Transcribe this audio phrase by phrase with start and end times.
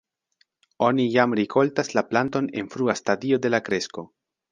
[0.85, 4.07] Oni jam rikoltas la planton en frua stadio de la kresko.